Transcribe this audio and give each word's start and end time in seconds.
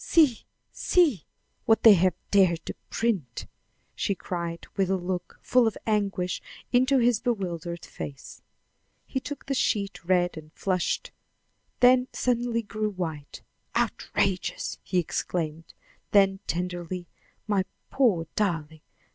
"See! 0.03 0.47
see! 0.71 1.27
what 1.65 1.83
they 1.83 1.93
have 1.93 2.15
dared 2.31 2.65
to 2.65 2.73
print!" 2.89 3.45
she 3.93 4.15
cried, 4.15 4.65
with 4.75 4.89
a 4.89 4.97
look, 4.97 5.37
full 5.43 5.67
of 5.67 5.77
anguish, 5.85 6.41
into 6.71 6.97
his 6.97 7.19
bewildered 7.19 7.85
face. 7.85 8.41
He 9.05 9.19
took 9.19 9.45
the 9.45 9.53
sheet, 9.53 10.03
read, 10.03 10.37
and 10.37 10.51
flushed, 10.53 11.11
then 11.81 12.07
suddenly 12.13 12.63
grew 12.63 12.89
white. 12.89 13.43
"Outrageous!" 13.75 14.79
he 14.81 14.97
exclaimed. 14.97 15.71
Then 16.09 16.39
tenderly, 16.47 17.05
"My 17.45 17.63
poor 17.91 18.25
darling! 18.35 18.81